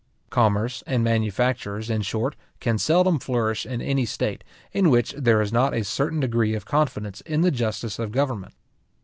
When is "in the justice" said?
7.21-7.99